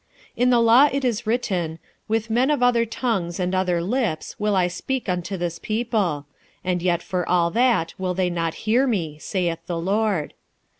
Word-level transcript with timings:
46:014:021 0.35 0.37
In 0.37 0.49
the 0.49 0.59
law 0.61 0.89
it 0.91 1.05
is 1.05 1.27
written, 1.27 1.79
With 2.07 2.29
men 2.31 2.49
of 2.49 2.63
other 2.63 2.87
tongues 2.87 3.39
and 3.39 3.53
other 3.53 3.83
lips 3.83 4.35
will 4.39 4.55
I 4.55 4.67
speak 4.67 5.07
unto 5.07 5.37
this 5.37 5.59
people; 5.59 6.25
and 6.63 6.81
yet 6.81 7.03
for 7.03 7.29
all 7.29 7.51
that 7.51 7.93
will 7.99 8.15
they 8.15 8.31
not 8.31 8.55
hear 8.65 8.87
me, 8.87 9.19
saith 9.19 9.59
the 9.67 9.77
Lord. 9.79 10.33